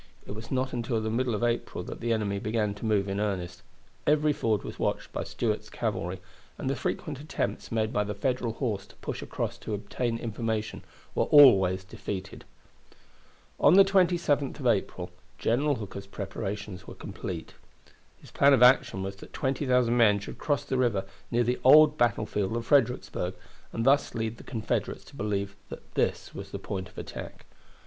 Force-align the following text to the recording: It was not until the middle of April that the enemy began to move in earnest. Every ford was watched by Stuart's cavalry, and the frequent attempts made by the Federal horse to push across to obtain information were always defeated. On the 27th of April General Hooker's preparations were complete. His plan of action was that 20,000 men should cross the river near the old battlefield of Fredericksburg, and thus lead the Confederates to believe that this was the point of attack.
It 0.25 0.31
was 0.31 0.49
not 0.49 0.73
until 0.73 0.99
the 0.99 1.11
middle 1.11 1.35
of 1.35 1.43
April 1.43 1.83
that 1.83 1.99
the 1.99 2.11
enemy 2.11 2.39
began 2.39 2.73
to 2.73 2.87
move 2.87 3.07
in 3.07 3.19
earnest. 3.19 3.61
Every 4.07 4.33
ford 4.33 4.63
was 4.63 4.79
watched 4.79 5.13
by 5.13 5.23
Stuart's 5.23 5.69
cavalry, 5.69 6.19
and 6.57 6.67
the 6.67 6.75
frequent 6.75 7.19
attempts 7.19 7.71
made 7.71 7.93
by 7.93 8.03
the 8.03 8.15
Federal 8.15 8.53
horse 8.53 8.87
to 8.87 8.95
push 8.95 9.21
across 9.21 9.59
to 9.59 9.75
obtain 9.75 10.17
information 10.17 10.81
were 11.13 11.25
always 11.25 11.83
defeated. 11.83 12.45
On 13.59 13.75
the 13.75 13.85
27th 13.85 14.59
of 14.59 14.65
April 14.65 15.11
General 15.37 15.75
Hooker's 15.75 16.07
preparations 16.07 16.87
were 16.87 16.95
complete. 16.95 17.53
His 18.19 18.31
plan 18.31 18.53
of 18.53 18.63
action 18.63 19.03
was 19.03 19.17
that 19.17 19.33
20,000 19.33 19.95
men 19.95 20.17
should 20.17 20.39
cross 20.39 20.63
the 20.65 20.79
river 20.79 21.05
near 21.29 21.43
the 21.43 21.59
old 21.63 21.95
battlefield 21.99 22.57
of 22.57 22.65
Fredericksburg, 22.65 23.35
and 23.71 23.85
thus 23.85 24.15
lead 24.15 24.37
the 24.37 24.43
Confederates 24.43 25.03
to 25.03 25.15
believe 25.15 25.55
that 25.69 25.93
this 25.93 26.33
was 26.33 26.49
the 26.49 26.57
point 26.57 26.89
of 26.89 26.97
attack. 26.97 27.45